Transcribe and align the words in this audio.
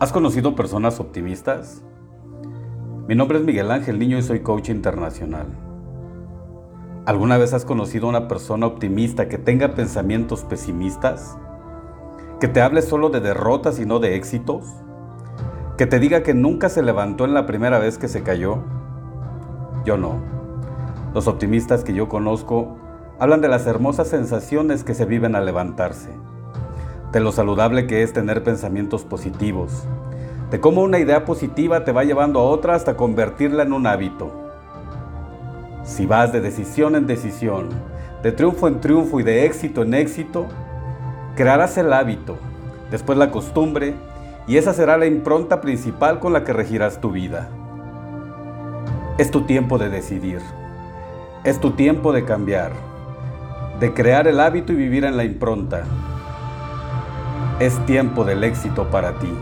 ¿Has 0.00 0.12
conocido 0.12 0.54
personas 0.54 1.00
optimistas? 1.00 1.82
Mi 3.08 3.16
nombre 3.16 3.38
es 3.38 3.44
Miguel 3.44 3.68
Ángel 3.72 3.98
Niño 3.98 4.16
y 4.16 4.22
soy 4.22 4.38
coach 4.42 4.68
internacional. 4.68 5.48
¿Alguna 7.04 7.36
vez 7.36 7.52
has 7.52 7.64
conocido 7.64 8.06
a 8.06 8.10
una 8.10 8.28
persona 8.28 8.68
optimista 8.68 9.26
que 9.26 9.38
tenga 9.38 9.74
pensamientos 9.74 10.44
pesimistas? 10.44 11.36
¿Que 12.38 12.46
te 12.46 12.60
hable 12.60 12.82
solo 12.82 13.10
de 13.10 13.18
derrotas 13.18 13.80
y 13.80 13.86
no 13.86 13.98
de 13.98 14.14
éxitos? 14.14 14.66
¿Que 15.76 15.86
te 15.86 15.98
diga 15.98 16.22
que 16.22 16.32
nunca 16.32 16.68
se 16.68 16.84
levantó 16.84 17.24
en 17.24 17.34
la 17.34 17.46
primera 17.46 17.80
vez 17.80 17.98
que 17.98 18.06
se 18.06 18.22
cayó? 18.22 18.58
Yo 19.84 19.96
no. 19.96 20.20
Los 21.12 21.26
optimistas 21.26 21.82
que 21.82 21.92
yo 21.92 22.08
conozco 22.08 22.76
hablan 23.18 23.40
de 23.40 23.48
las 23.48 23.66
hermosas 23.66 24.06
sensaciones 24.06 24.84
que 24.84 24.94
se 24.94 25.06
viven 25.06 25.34
al 25.34 25.44
levantarse 25.44 26.10
de 27.12 27.20
lo 27.20 27.32
saludable 27.32 27.86
que 27.86 28.02
es 28.02 28.12
tener 28.12 28.42
pensamientos 28.42 29.04
positivos, 29.04 29.84
de 30.50 30.60
cómo 30.60 30.82
una 30.82 30.98
idea 30.98 31.24
positiva 31.24 31.84
te 31.84 31.92
va 31.92 32.04
llevando 32.04 32.40
a 32.40 32.44
otra 32.44 32.74
hasta 32.74 32.96
convertirla 32.96 33.62
en 33.62 33.72
un 33.72 33.86
hábito. 33.86 34.30
Si 35.84 36.04
vas 36.04 36.32
de 36.32 36.40
decisión 36.40 36.96
en 36.96 37.06
decisión, 37.06 37.68
de 38.22 38.32
triunfo 38.32 38.68
en 38.68 38.80
triunfo 38.80 39.20
y 39.20 39.22
de 39.22 39.46
éxito 39.46 39.82
en 39.82 39.94
éxito, 39.94 40.46
crearás 41.34 41.78
el 41.78 41.92
hábito, 41.92 42.36
después 42.90 43.18
la 43.18 43.30
costumbre, 43.30 43.94
y 44.46 44.56
esa 44.56 44.72
será 44.74 44.98
la 44.98 45.06
impronta 45.06 45.60
principal 45.60 46.20
con 46.20 46.32
la 46.32 46.44
que 46.44 46.52
regirás 46.52 47.00
tu 47.00 47.10
vida. 47.10 47.48
Es 49.18 49.30
tu 49.30 49.42
tiempo 49.42 49.78
de 49.78 49.88
decidir, 49.88 50.40
es 51.44 51.58
tu 51.60 51.72
tiempo 51.72 52.12
de 52.12 52.24
cambiar, 52.24 52.72
de 53.80 53.94
crear 53.94 54.26
el 54.26 54.40
hábito 54.40 54.72
y 54.72 54.76
vivir 54.76 55.04
en 55.04 55.16
la 55.16 55.24
impronta. 55.24 55.84
Es 57.60 57.84
tiempo 57.86 58.24
del 58.24 58.44
éxito 58.44 58.88
para 58.88 59.18
ti. 59.18 59.32